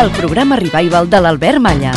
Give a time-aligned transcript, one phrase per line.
[0.00, 1.90] El programa Revival de l'Albert Malla.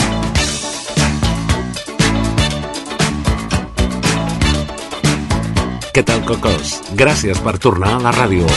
[5.95, 6.73] Què tal, Cocos?
[6.99, 8.49] Gràcies per tornar a la ràdio.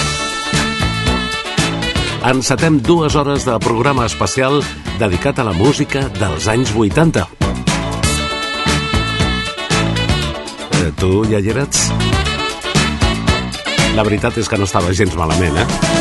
[2.27, 4.58] Encetem dues hores de programa especial
[4.98, 7.28] dedicat a la música dels anys 80.
[10.81, 11.86] Eh, tu ja hi eres?
[13.94, 15.95] La veritat és que no estava gens malament, eh?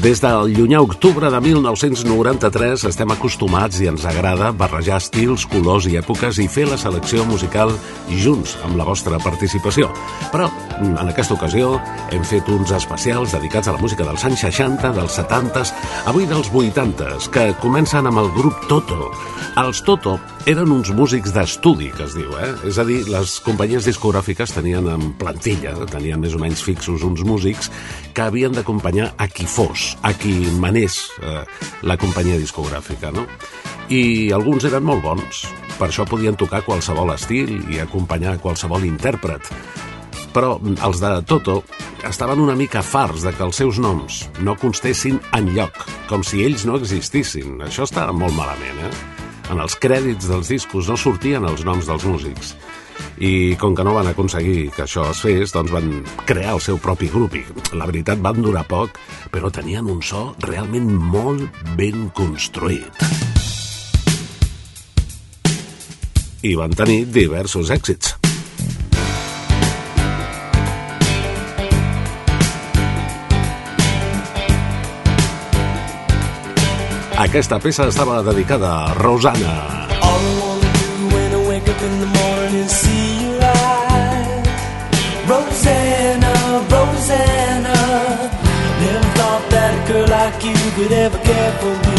[0.00, 5.98] Des del llunyà octubre de 1993 estem acostumats i ens agrada barrejar estils, colors i
[6.00, 7.74] èpoques i fer la selecció musical
[8.22, 9.90] junts amb la vostra participació.
[10.32, 10.48] Però
[10.80, 11.74] en aquesta ocasió
[12.16, 15.66] hem fet uns especials dedicats a la música dels anys 60, dels 70,
[16.08, 19.10] avui dels 80, que comencen amb el grup Toto.
[19.60, 20.16] Els Toto
[20.48, 22.54] eren uns músics d'estudi, que es diu, eh?
[22.70, 27.20] És a dir, les companyies discogràfiques tenien en plantilla, tenien més o menys fixos uns
[27.28, 27.68] músics
[28.20, 31.40] que havien d'acompanyar a qui fos, a qui manés eh,
[31.88, 33.24] la companyia discogràfica, no?
[33.88, 35.46] I alguns eren molt bons,
[35.78, 39.48] per això podien tocar qualsevol estil i acompanyar qualsevol intèrpret.
[40.34, 41.62] Però els de Toto
[42.06, 45.80] estaven una mica farts de que els seus noms no constessin en lloc,
[46.12, 47.56] com si ells no existissin.
[47.64, 48.92] Això està molt malament, eh?
[49.50, 52.52] En els crèdits dels discos no sortien els noms dels músics.
[53.20, 55.90] I com que no van aconseguir que això es fes, doncs van
[56.28, 57.36] crear el seu propi grup.
[57.36, 57.44] I
[57.76, 58.96] la veritat van durar poc,
[59.32, 63.04] però tenien un so realment molt ben construït.
[66.40, 68.16] I van tenir diversos èxits.
[77.20, 79.52] Aquesta peça estava dedicada a Rosanna.
[80.00, 82.19] All I wanna do when I wake up in the morning
[90.82, 91.89] could ever care for me.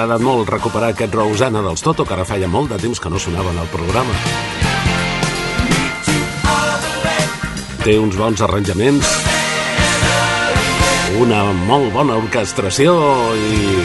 [0.00, 3.18] Agradat molt recuperar aquest Rosana dels Toto, que ara feia molt de temps que no
[3.20, 4.14] sonaven al programa.
[7.84, 9.10] Té uns bons arranjaments,
[11.20, 12.96] una molt bona orquestració
[13.36, 13.84] i...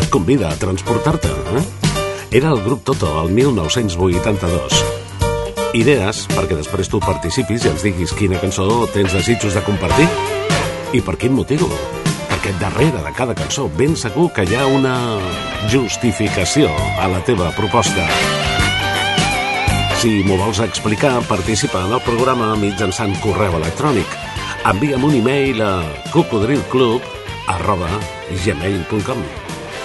[0.00, 1.64] et convida a transportar-te, eh?
[2.42, 4.82] Era el grup Toto, el 1982.
[5.78, 10.08] Idees perquè després tu participis i ens diguis quina cançó tens desitjos de compartir
[10.98, 11.70] i per quin motiu.
[12.42, 14.96] Perquè darrere de cada cançó ben segur que hi ha una
[15.70, 18.02] justificació a la teva proposta.
[20.00, 24.18] Si m'ho vols explicar, participa en el programa mitjançant correu electrònic.
[24.72, 25.70] Envia'm un e-mail a
[26.10, 27.06] cocodrilclub
[27.54, 27.94] arroba
[28.34, 29.22] gmail.com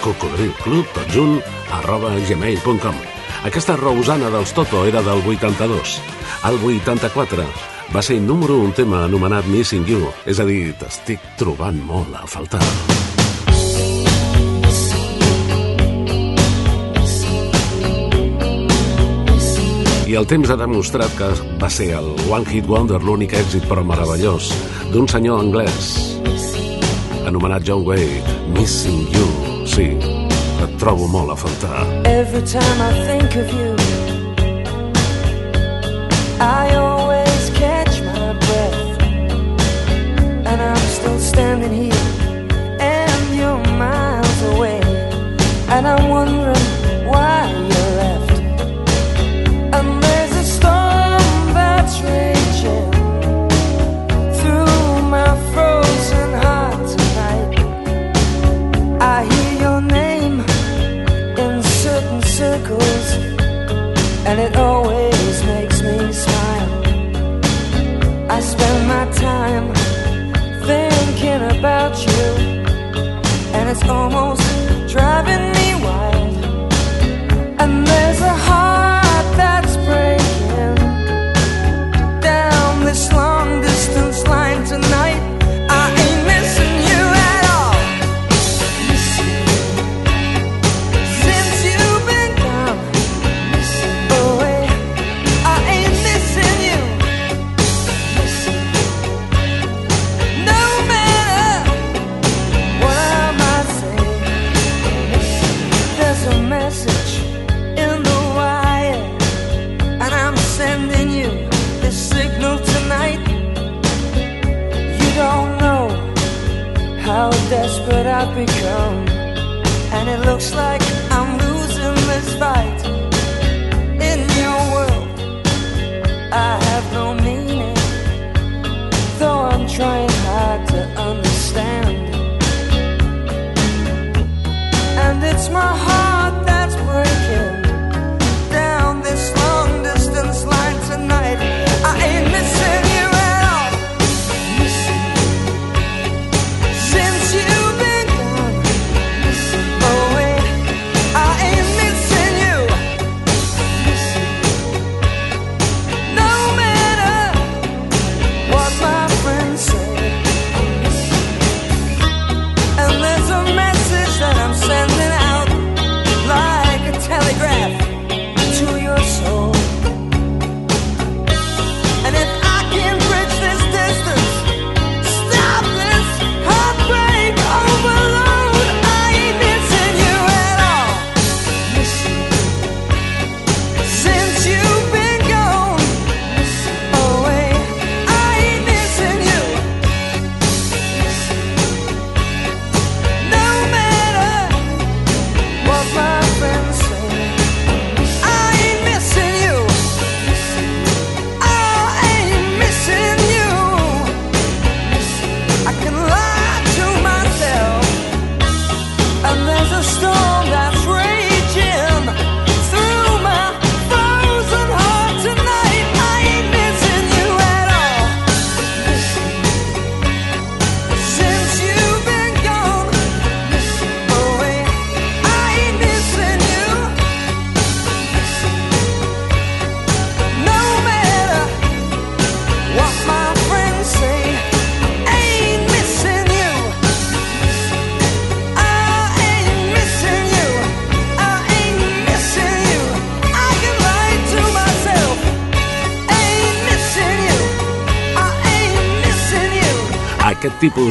[0.01, 1.37] cocodrilclub, tot junt,
[1.77, 3.01] arroba gmail.com
[3.45, 5.99] Aquesta Rosana dels Toto era del 82.
[6.41, 11.79] Al 84 va ser número un tema anomenat Missing You, és a dir, t'estic trobant
[11.87, 12.63] molt a faltar.
[20.07, 21.27] I el temps ha demostrat que
[21.59, 24.53] va ser el One Hit Wonder l'únic èxit però meravellós
[24.93, 25.91] d'un senyor anglès
[27.27, 28.23] anomenat John Wade,
[28.55, 29.27] Missing You.
[29.67, 29.89] Sí,
[30.63, 31.83] et trobo molt a faltar.
[32.07, 33.75] Every time I think of you,
[36.39, 36.86] I always
[41.57, 44.79] standing here, and you're miles away.
[45.69, 46.66] And I'm wondering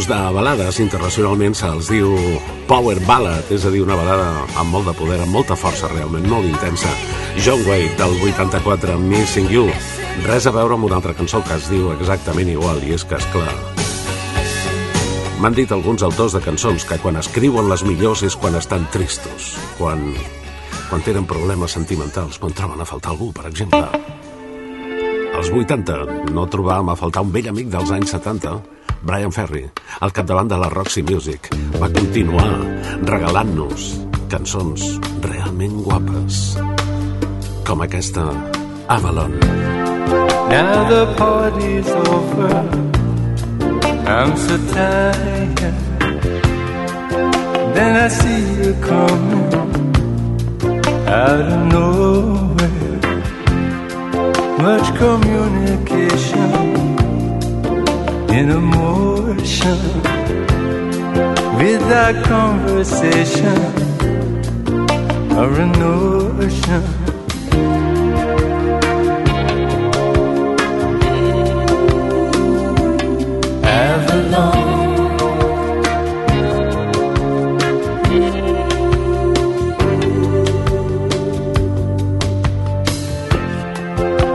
[0.07, 2.13] de balades internacionalment se'ls diu
[2.69, 6.27] power ballad, és a dir, una balada amb molt de poder, amb molta força realment,
[6.31, 6.91] molt intensa.
[7.43, 9.67] John Wade, del 84, Missing You.
[10.27, 13.19] Res a veure amb una altra cançó que es diu exactament igual, i és que,
[13.19, 13.51] és clar,
[15.37, 19.51] M'han dit alguns autors de cançons que quan escriuen les millors és quan estan tristos,
[19.77, 20.07] quan,
[20.89, 23.83] quan tenen problemes sentimentals, quan troben a faltar algú, per exemple.
[25.37, 29.65] Als 80 no trobàvem a faltar un vell amic dels anys 70, Brian Ferry,
[30.01, 31.51] al capdavant de la Roxy Music,
[31.81, 32.49] va continuar
[33.07, 33.87] regalant-nos
[34.33, 34.87] cançons
[35.25, 36.57] realment guapes,
[37.67, 38.27] com aquesta
[38.89, 39.39] Avalon.
[40.51, 42.87] Now the party's over.
[44.07, 45.75] I'm so tired.
[47.75, 49.53] Then I see you coming
[51.09, 52.67] out of nowhere.
[54.63, 56.86] Much communication
[58.39, 59.79] in emotion
[61.57, 63.59] without conversation
[65.39, 66.83] or a notion.
[73.65, 74.77] Avalon.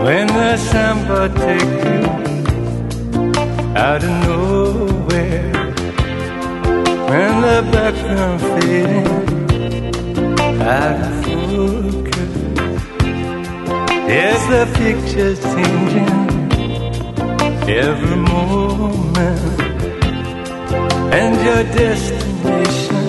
[0.05, 2.10] When the samba take you
[3.91, 5.51] out of nowhere,
[7.09, 9.07] when the background fading
[10.61, 12.33] out of focus,
[14.07, 16.19] there's the pictures changing
[17.69, 19.59] every moment?
[21.19, 23.01] And your destination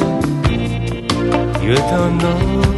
[1.62, 2.71] you don't know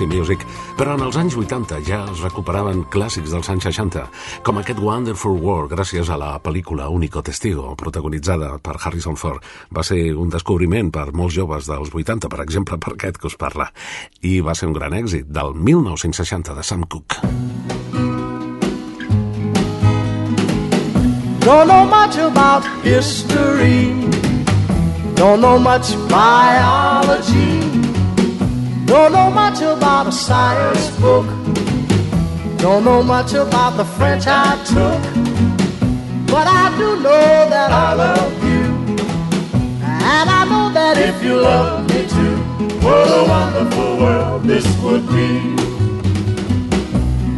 [0.00, 0.44] Roxy Music,
[0.78, 4.06] però en els anys 80 ja es recuperaven clàssics dels anys 60,
[4.46, 9.44] com aquest Wonderful World, gràcies a la pel·lícula Único Testigo, protagonitzada per Harrison Ford.
[9.68, 13.36] Va ser un descobriment per molts joves dels 80, per exemple, per aquest que us
[13.36, 13.68] parla.
[14.22, 17.20] I va ser un gran èxit del 1960 de Sam Cooke.
[21.44, 23.92] Don't know much about history.
[25.14, 27.69] Don't know much biology.
[28.90, 31.24] Don't know much about a science book.
[32.58, 35.00] Don't know much about the French I took,
[36.26, 38.64] but I do know that I love you.
[39.84, 42.36] And I know that if you love me too,
[42.84, 45.54] what a wonderful world this would be.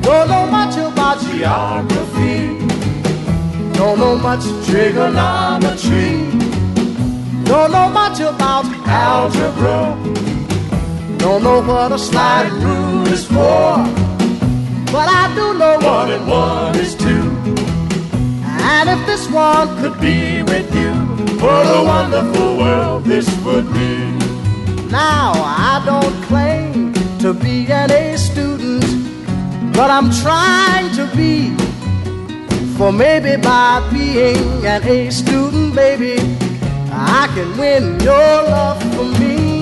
[0.00, 2.66] Don't know much about geography,
[3.74, 6.30] don't know much trigonometry,
[7.44, 9.98] don't know much about algebra,
[11.22, 13.78] don't know what a sliding rule is for.
[14.90, 17.24] But I do know one and one is two.
[18.44, 20.92] And if this one could be with you,
[21.40, 23.92] what a wonderful world this would be.
[24.90, 28.84] Now, I don't claim to be an A student,
[29.74, 31.54] but I'm trying to be.
[32.76, 36.16] For maybe by being an A student, baby,
[36.90, 39.61] I can win your love for me.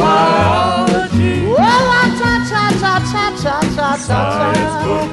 [0.00, 1.34] Biology.
[1.56, 2.94] Well, la ta ta ta
[3.76, 4.84] ta Science ta.
[4.84, 5.10] book.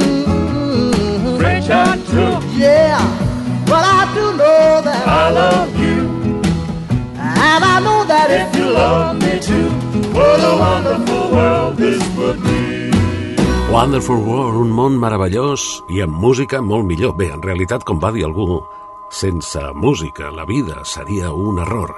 [0.00, 1.38] Mm.
[1.38, 2.98] French I took, Yeah,
[3.66, 5.98] but I do know that I love you.
[7.16, 9.68] and I know that If you love me too,
[10.16, 12.90] what a wonderful world this would be.
[13.70, 15.62] Wonderful World, un món meravellós
[15.94, 17.14] i amb música molt millor.
[17.14, 18.64] Bé, en realitat, com va dir algú,
[19.10, 21.94] sense música la vida seria un error.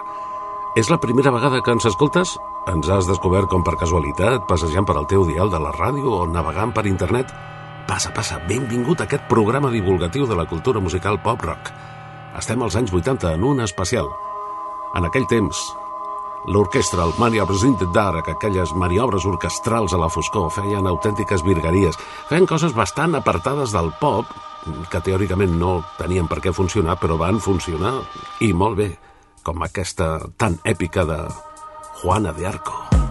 [0.73, 2.31] És la primera vegada que ens escoltes?
[2.71, 6.23] Ens has descobert com per casualitat, passejant per al teu dial de la ràdio o
[6.25, 7.29] navegant per internet?
[7.85, 11.69] Passa, passa, benvingut a aquest programa divulgatiu de la cultura musical pop-rock.
[12.41, 14.09] Estem als anys 80 en un especial.
[14.97, 15.61] En aquell temps,
[16.49, 22.01] l'orquestra, el Mania Presented Dark, aquelles maniobres orquestrals a la foscor, feien autèntiques virgueries,
[22.33, 24.33] feien coses bastant apartades del pop,
[24.89, 27.99] que teòricament no tenien per què funcionar, però van funcionar,
[28.41, 28.93] i molt bé,
[29.43, 31.21] com aquesta tan èpica de
[32.01, 33.02] Juana de Arco.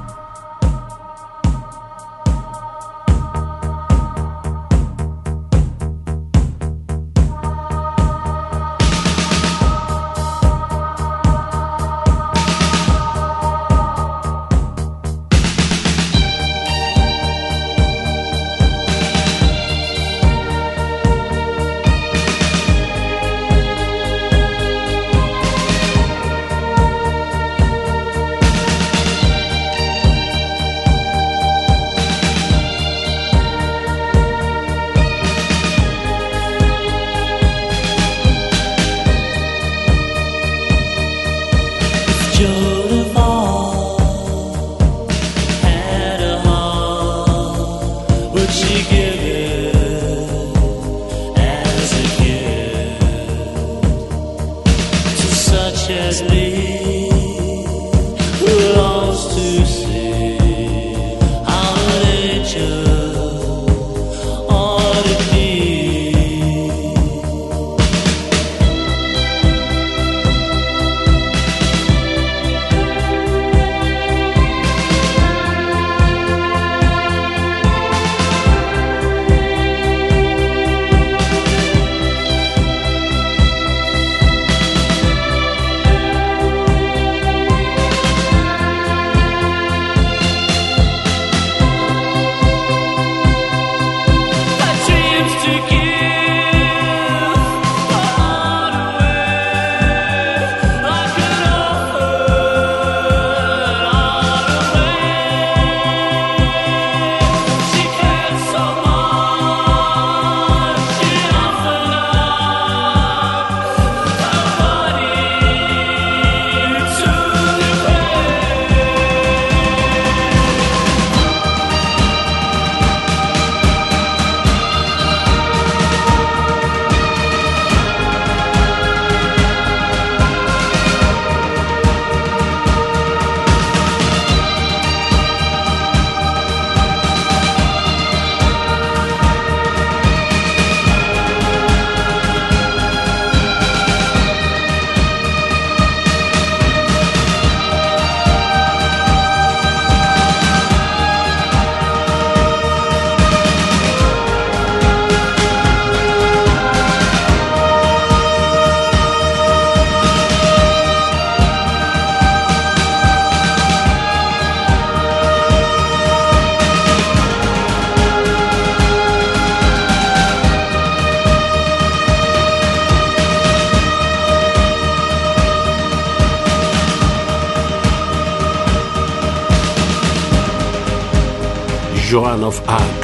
[182.12, 183.04] Joan of Arc.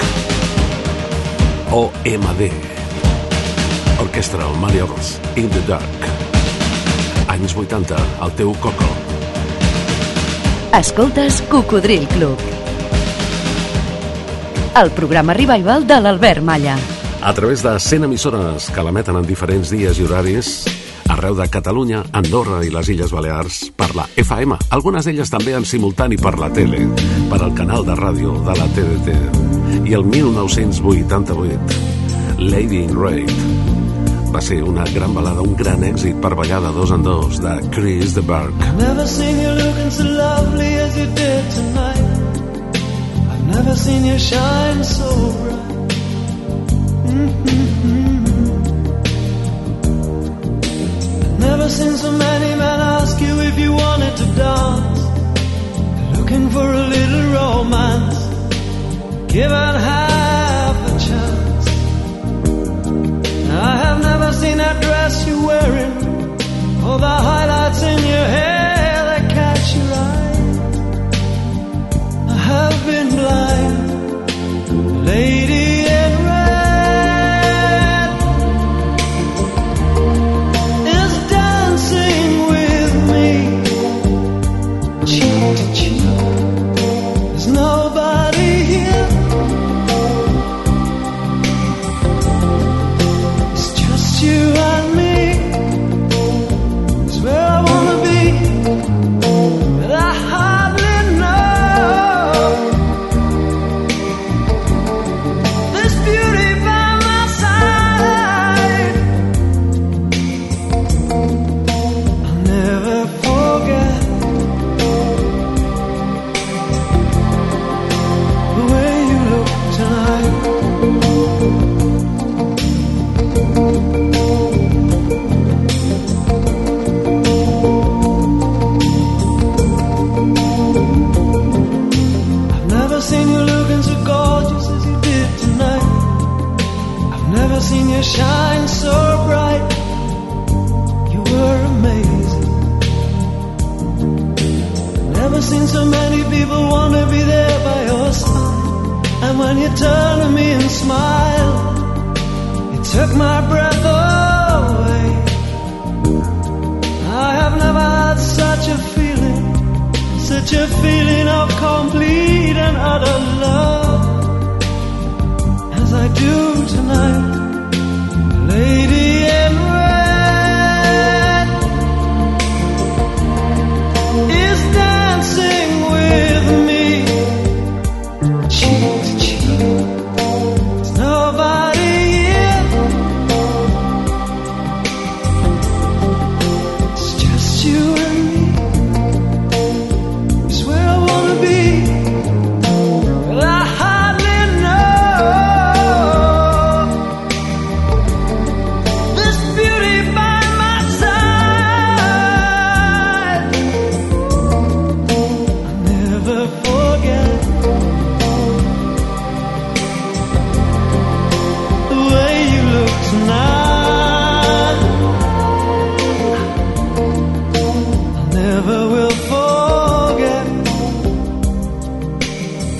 [1.71, 2.51] OMD.
[4.01, 6.01] Orquestra Marios in the Dark.
[7.29, 8.83] Anys 80, el teu coco.
[10.75, 12.35] Escoltes Cocodril Club.
[14.75, 16.75] El programa revival de l'Albert Malla.
[17.23, 20.65] A través de 100 emissores que l'emeten en diferents dies i horaris,
[21.09, 25.65] arreu de Catalunya, Andorra i les Illes Balears, per la FM, algunes d'elles també en
[25.65, 26.87] simultani per la tele,
[27.31, 29.09] per al canal de ràdio de la TDT.
[29.87, 31.59] I el 1988,
[32.39, 33.31] Lady in Red,
[34.33, 37.55] va ser una gran balada, un gran èxit per ballar de dos en dos de
[37.71, 38.71] Chris de Burke.
[38.77, 42.05] Never seen you looking so lovely as you did tonight.
[43.31, 45.09] I've never seen you shine so
[45.41, 45.67] bright.
[47.07, 47.96] Mm-hmm.
[51.49, 55.01] Never seen so many men ask you if you wanted to dance.
[56.17, 58.17] Looking for a little romance.
[59.35, 61.65] Given half a chance.
[63.69, 65.93] I have never seen that dress you're wearing.
[66.83, 70.35] All the highlights in your hair that catch your eye.
[72.35, 73.77] I have been blind,
[75.11, 75.56] lady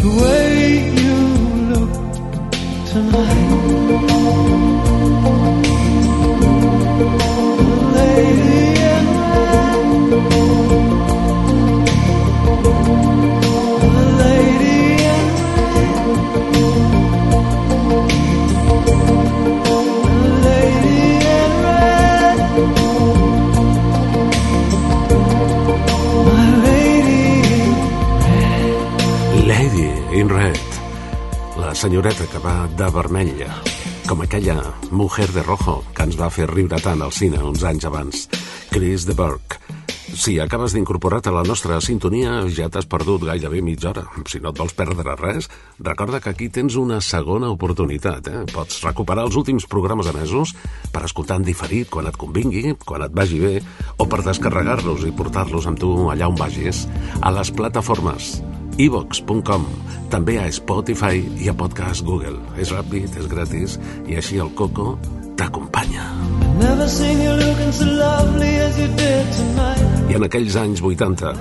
[0.07, 1.15] the way you
[1.71, 1.91] look
[2.85, 4.66] tonight.
[31.77, 33.43] Senyoreta que va de vermell,
[34.09, 34.55] com aquella
[34.89, 38.23] mujer de rojo que ens va fer riure tant al cine uns anys abans,
[38.71, 39.59] Chris de Burke.
[40.17, 44.07] Si acabes d'incorporar-te a la nostra sintonia, ja t'has perdut gairebé mitja hora.
[44.25, 48.31] Si no et vols perdre res, recorda que aquí tens una segona oportunitat.
[48.33, 48.43] Eh?
[48.49, 50.55] Pots recuperar els últims programes emesos
[50.89, 53.57] per escoltar en diferit quan et convingui, quan et vagi bé,
[54.01, 56.87] o per descarregar-los i portar-los amb tu allà on vagis,
[57.21, 58.39] a les plataformes
[58.77, 59.65] evox.com,
[60.11, 62.37] també a Spotify i a Podcast Google.
[62.61, 64.95] És ràpid, és gratis i així el Coco
[65.37, 66.05] t'acompanya.
[70.07, 71.33] I en aquells anys 80,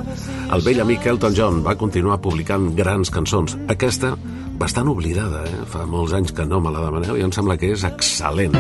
[0.57, 3.57] el vell amic Elton John va continuar publicant grans cançons.
[3.73, 4.15] Aquesta,
[4.61, 5.65] bastant oblidada, eh?
[5.73, 8.57] Fa molts anys que no me la demaneu i em sembla que és excel·lent.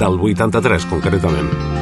[0.00, 1.79] Del 83, concretament.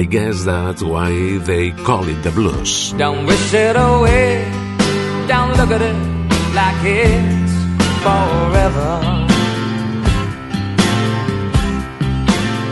[0.00, 2.94] I guess that's why they call it the blues.
[2.96, 4.50] Don't wish it away.
[5.28, 5.98] Don't look at it
[6.56, 7.54] like it's
[8.04, 8.92] forever.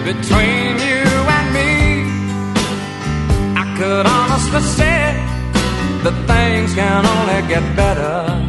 [0.08, 1.04] Between you
[1.36, 1.74] and me,
[3.62, 5.12] I could honestly say
[6.04, 8.47] that things can only get better.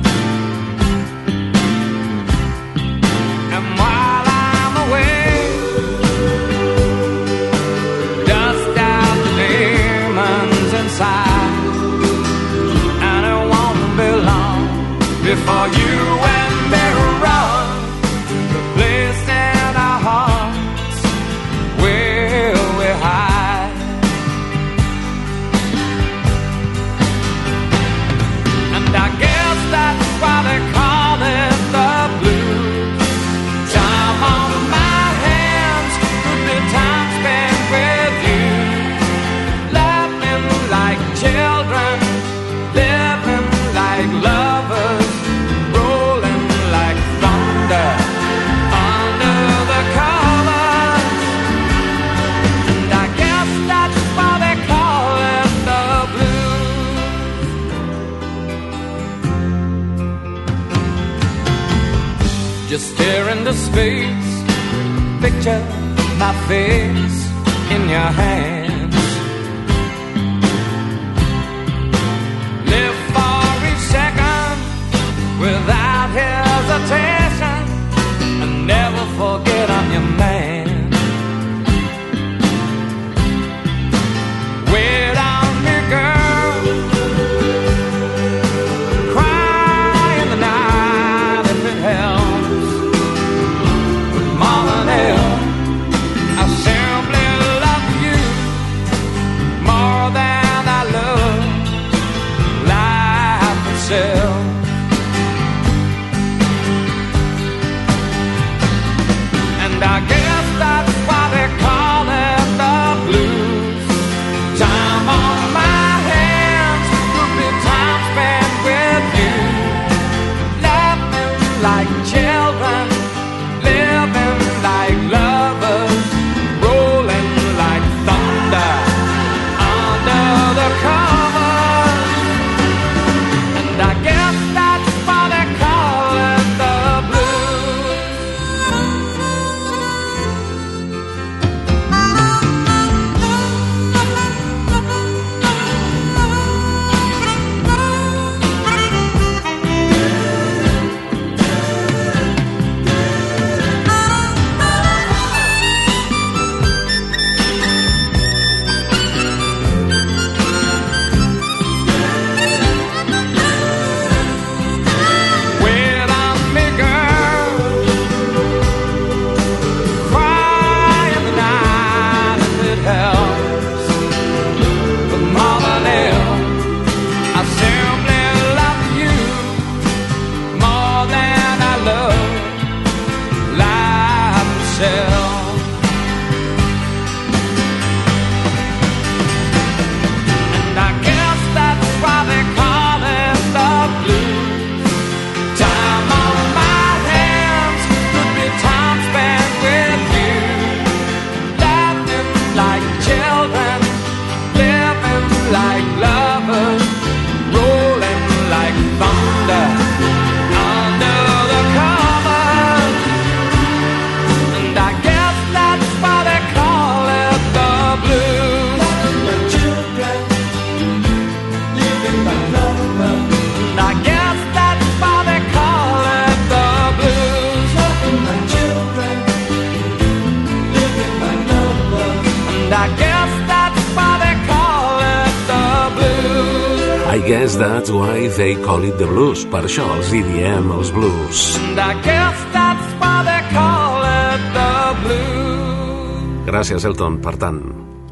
[237.29, 239.45] guess that's why they call it the blues.
[239.53, 241.45] Per això els hi diem els blues.
[241.61, 246.45] And I guess that's why they call it the blues.
[246.49, 247.19] Gràcies, Elton.
[247.21, 247.61] Per tant,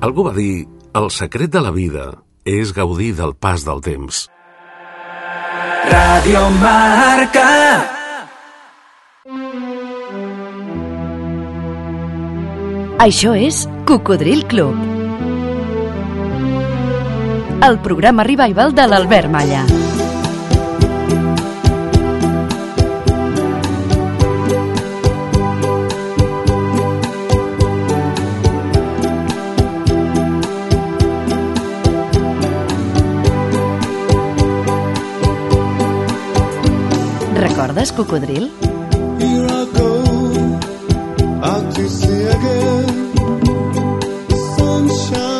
[0.06, 2.12] algú va dir el secret de la vida
[2.46, 4.28] és gaudir del pas del temps.
[5.88, 7.48] Radio Marca
[13.08, 14.97] Això és Cocodril Club
[17.62, 19.66] el programa Revival de l'Albert Malla.
[37.36, 38.52] Recordes Cocodril?
[39.20, 40.04] Here I go,
[41.44, 43.14] out to see again,
[44.58, 45.37] sunshine.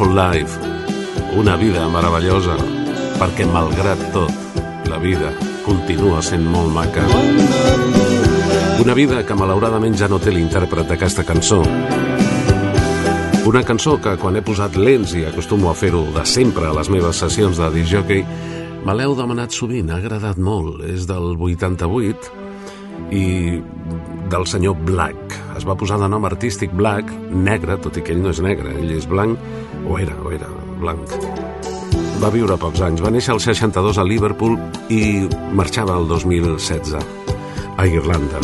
[0.00, 0.58] Wonderful Life,
[1.36, 2.54] una vida meravellosa,
[3.20, 4.32] perquè malgrat tot,
[4.88, 5.28] la vida
[5.60, 7.04] continua sent molt maca.
[8.80, 11.60] Una vida que malauradament ja no té l'intèrpret d'aquesta cançó.
[13.44, 16.88] Una cançó que quan he posat lents i acostumo a fer-ho de sempre a les
[16.88, 18.24] meves sessions de disc jockey,
[18.80, 20.80] me l'heu demanat sovint, ha agradat molt.
[20.88, 22.32] És del 88
[23.12, 23.26] i
[24.32, 25.40] del senyor Black.
[25.58, 28.78] Es va posar de nom artístic Black, negre, tot i que ell no és negre,
[28.80, 29.36] ell és blanc,
[29.90, 30.46] o era, o era,
[30.78, 31.14] blanc.
[32.22, 34.54] Va viure pocs anys, va néixer al 62 a Liverpool
[34.92, 35.26] i
[35.56, 38.42] marxava el 2016 a Irlanda.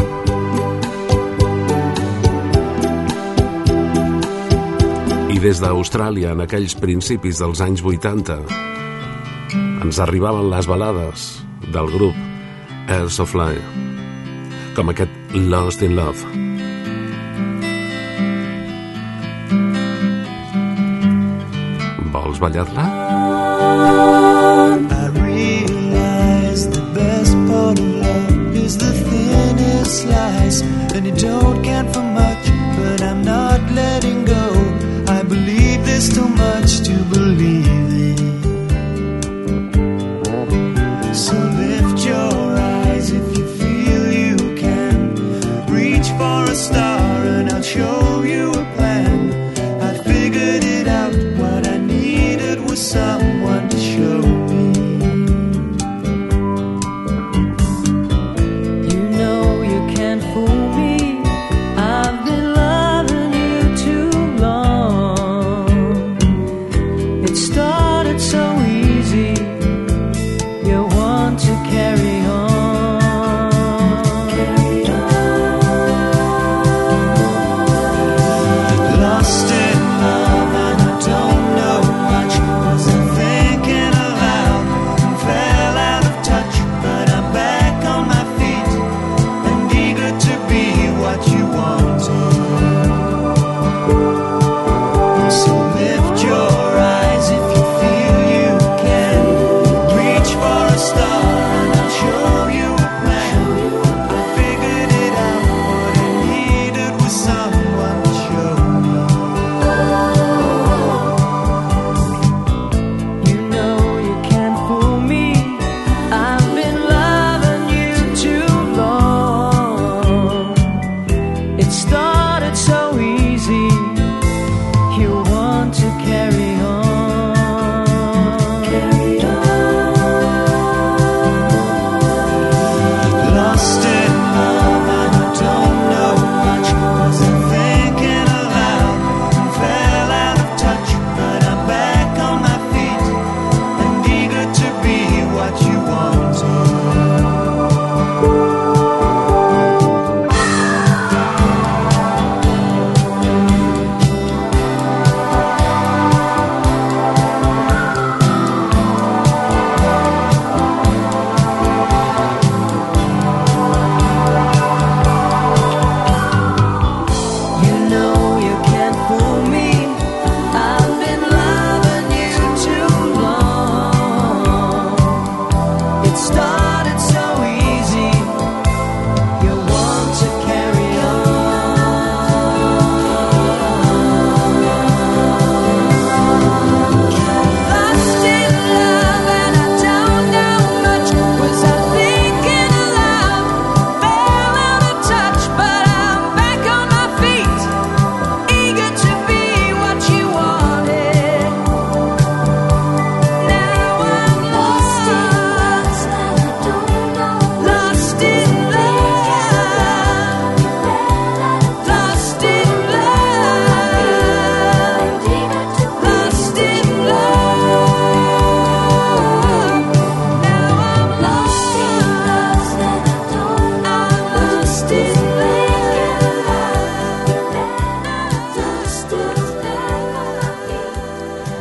[5.30, 8.40] I des d'Austràlia, en aquells principis dels anys 80,
[9.84, 11.28] ens arribaven les balades
[11.68, 12.16] del grup
[12.88, 13.86] Airs of Life,
[14.74, 16.45] com aquest Lost in Love.
[22.38, 23.06] ¿Podemos bailarla?
[32.18, 32.25] I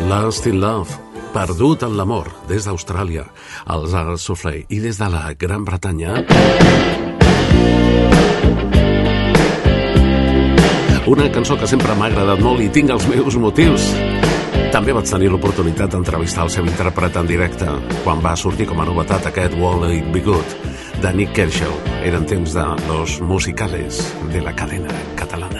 [0.05, 0.93] Lost in Love,
[1.33, 3.23] perdut en l'amor, des d'Austràlia,
[3.65, 6.19] als Arts Soufflé i des de la Gran Bretanya.
[11.09, 13.89] Una cançó que sempre m'ha agradat molt i tinc els meus motius.
[14.75, 17.69] També vaig tenir l'oportunitat d'entrevistar el seu intèrpret en directe
[18.03, 21.73] quan va sortir com a novetat aquest Wall It Be Good de Nick Kershaw.
[22.05, 25.54] Eren temps de los musicales de la cadena catalana.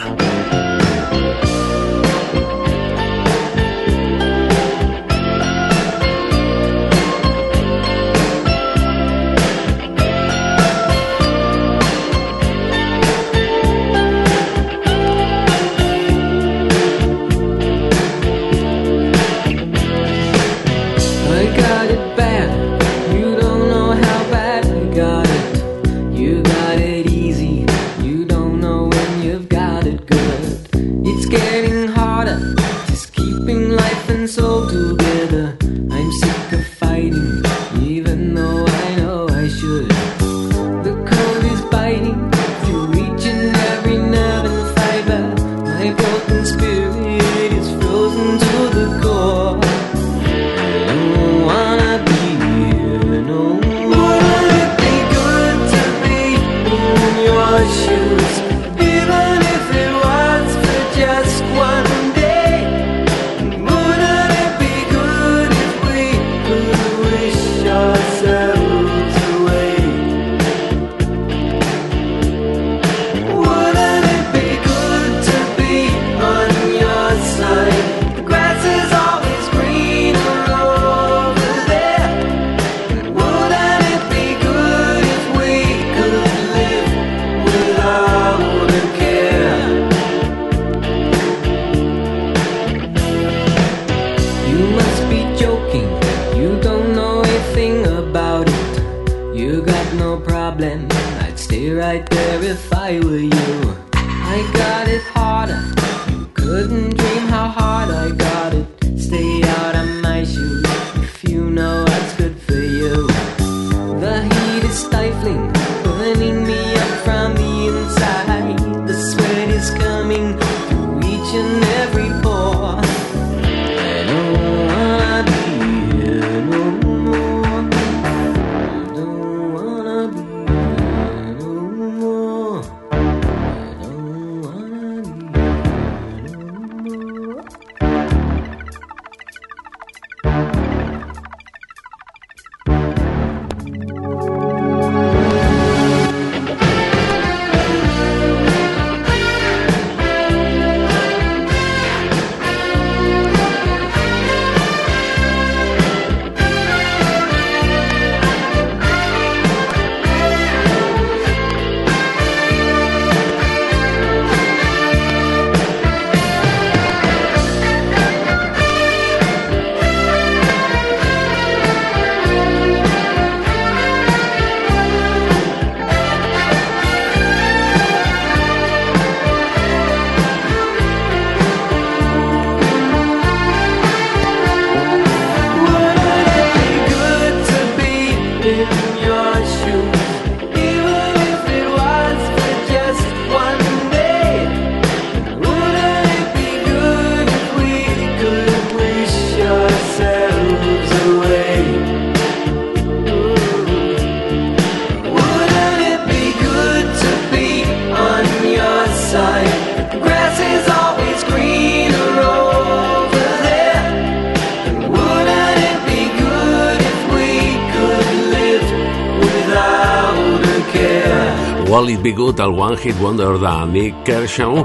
[222.06, 224.60] benvingut el One Hit Wonder de Nick Kershaw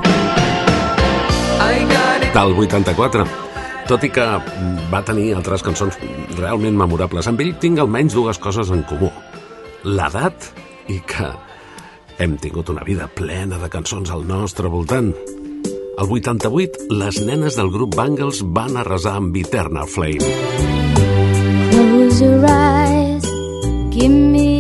[2.35, 3.25] del 84
[3.89, 4.27] tot i que
[4.93, 5.97] va tenir altres cançons
[6.37, 7.31] realment memorables.
[7.33, 9.09] Amb ell tinc almenys dues coses en comú.
[9.89, 10.51] L'edat
[10.93, 11.31] i que
[12.21, 15.15] hem tingut una vida plena de cançons al nostre voltant.
[15.97, 20.29] Al 88, les nenes del grup Bangles van arrasar amb Eternal Flame.
[21.73, 23.25] Close your eyes,
[23.97, 24.60] give me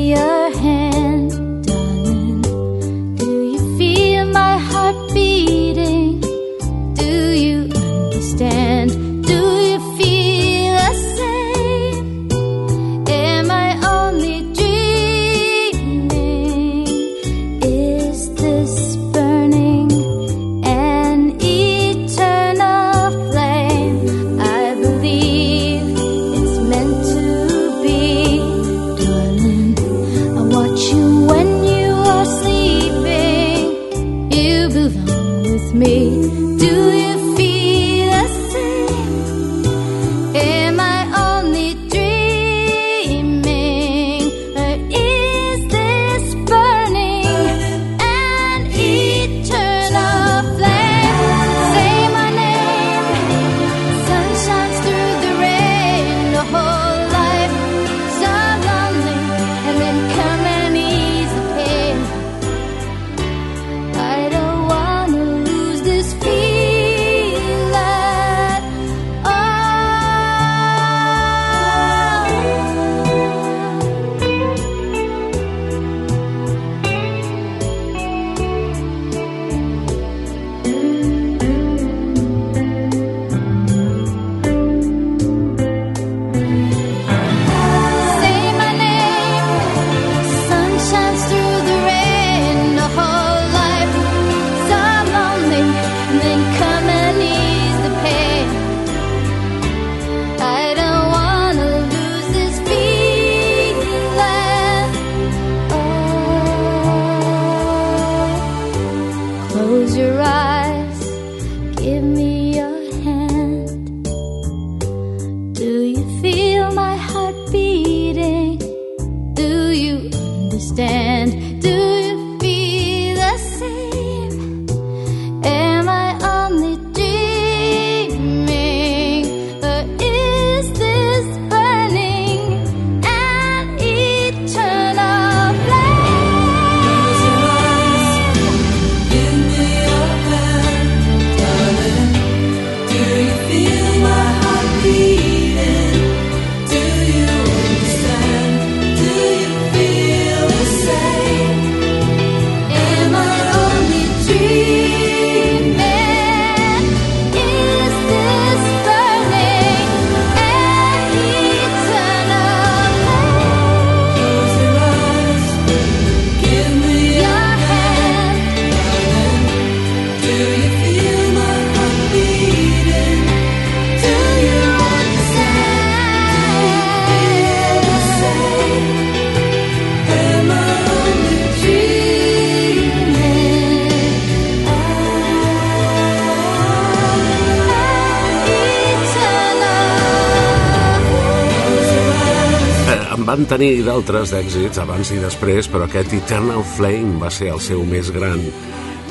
[193.30, 197.84] van tenir d'altres d'èxits abans i després, però aquest Eternal Flame va ser el seu
[197.86, 198.40] més gran.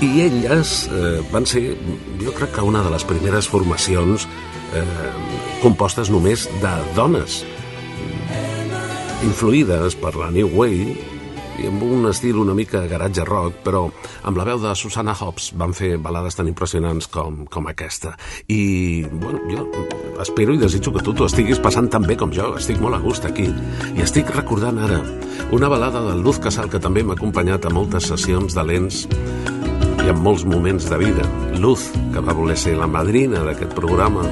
[0.04, 1.62] I elles eh, van ser,
[2.20, 4.26] jo crec que una de les primeres formacions
[4.76, 4.84] eh,
[5.62, 7.46] compostes només de dones,
[9.24, 11.19] influïdes per la New Wave
[11.60, 13.86] i amb un estil una mica garatge rock, però
[14.28, 18.16] amb la veu de Susanna Hobbs van fer balades tan impressionants com, com aquesta.
[18.48, 19.66] I, bueno, jo
[20.24, 22.54] espero i desitjo que tu t'ho estiguis passant tan bé com jo.
[22.60, 23.48] Estic molt a gust aquí.
[23.96, 25.00] I estic recordant ara
[25.56, 29.06] una balada de Luz Casal que també m'ha acompanyat a moltes sessions de lents
[30.00, 31.28] i en molts moments de vida.
[31.60, 34.28] Luz, que va voler ser la madrina d'aquest programa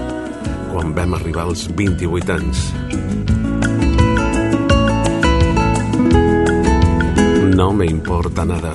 [0.72, 3.47] quan vam arribar als 28 anys.
[7.58, 8.72] No me importa nada.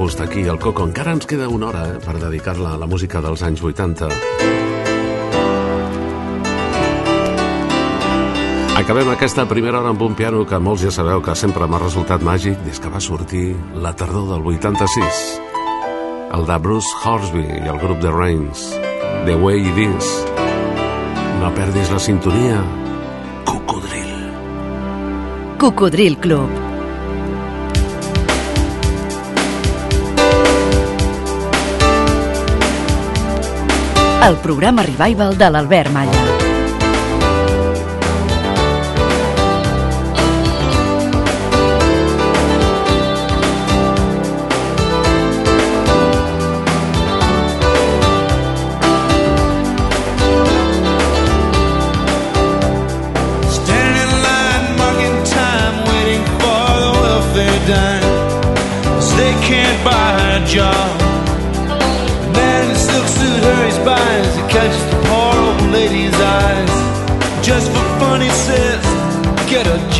[0.00, 0.86] Gust aquí al Coco.
[0.88, 4.08] Encara ens queda una hora eh, per dedicar-la a la música dels anys 80.
[8.80, 12.24] Acabem aquesta primera hora amb un piano que molts ja sabeu que sempre m'ha resultat
[12.24, 15.20] màgic des que va sortir la tardor del 86.
[16.32, 18.70] El de Bruce Horsby i el grup de Reigns.
[19.28, 20.10] The Way It Is.
[21.44, 22.64] No perdis la sintonia.
[23.44, 24.10] Cocodril.
[25.60, 26.69] Cocodril Club.
[34.26, 36.29] El programa Revival de l'Albert Malla.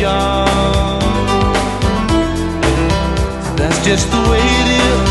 [0.01, 1.01] Job.
[3.55, 5.09] That's just the way it is.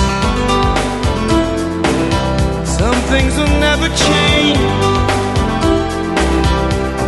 [2.78, 4.58] Some things will never change.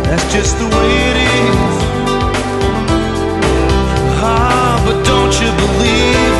[0.07, 1.73] That's just the way it is.
[4.31, 6.32] Ah, but don't you believe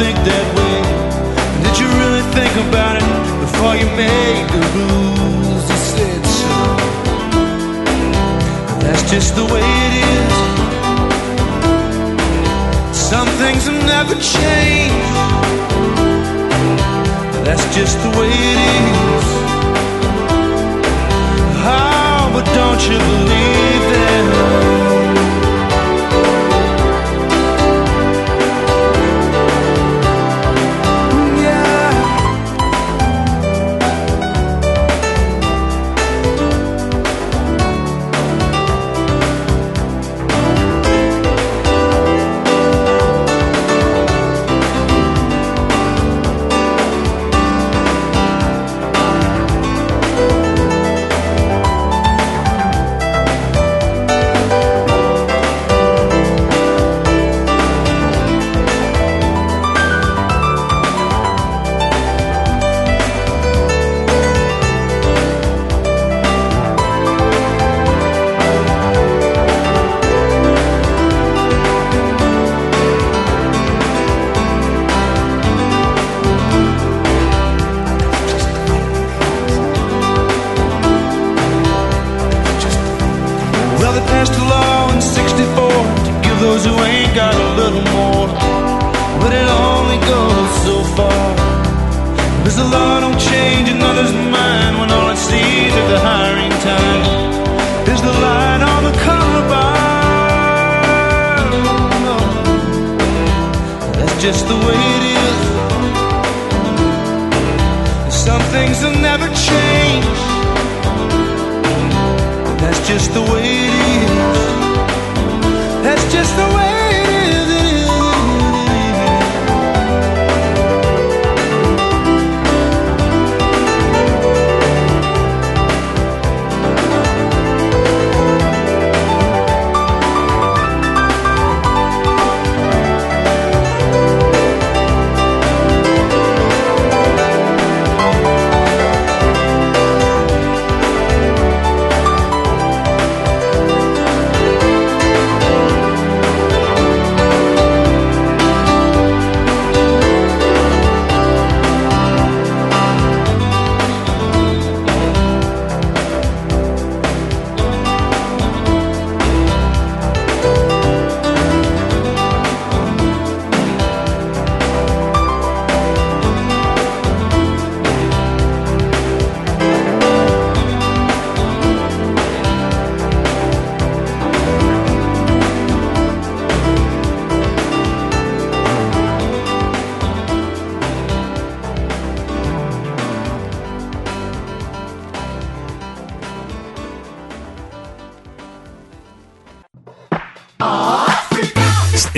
[0.00, 0.80] think that way?
[1.64, 3.08] Did you really think about it
[3.44, 5.64] before you made the rules?
[5.72, 6.54] He said so.
[8.82, 10.34] That's just the way it is.
[13.10, 15.04] Some things will never change.
[17.46, 19.26] That's just the way it is.
[21.76, 23.39] Oh, but don't you believe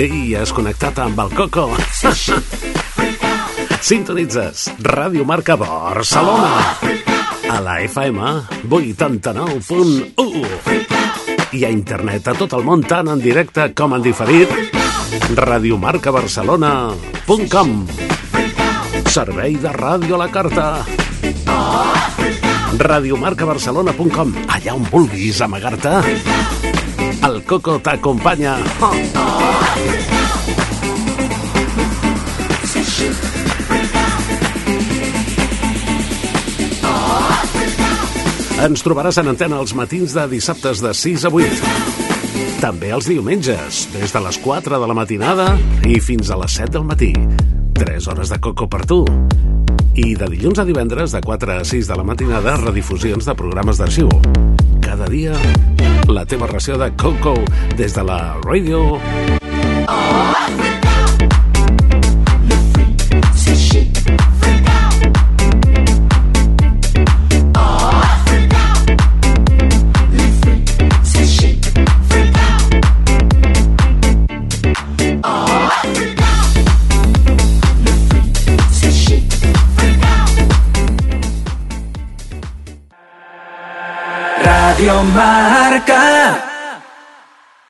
[0.03, 1.71] Ei, has connectat amb el Coco.
[3.87, 6.75] Sintonitzes Ràdio Marca Barcelona.
[7.47, 8.19] A la FM
[8.67, 10.43] 89.1.
[11.55, 14.51] I a internet a tot el món, tant en directe com en diferit.
[15.39, 17.87] radiomarcabarcelona.com
[19.07, 20.83] Servei de ràdio a la carta.
[22.83, 26.62] radiomarcabarcelona.com Allà on vulguis amagar-te.
[27.23, 28.57] El Coco t'acompanya.
[38.63, 41.71] Ens trobaràs en antena els matins de dissabtes de 6 a 8.
[42.59, 45.53] També els diumenges, des de les 4 de la matinada
[45.87, 47.13] i fins a les 7 del matí.
[47.79, 49.03] 3 hores de coco per tu.
[49.95, 53.79] I de dilluns a divendres, de 4 a 6 de la matinada, redifusions de programes
[53.79, 54.11] d'arxiu.
[54.83, 55.39] Cada dia
[56.07, 57.33] la teva ració de coco
[57.77, 58.99] des de la radio
[84.83, 86.52] Radio Marca.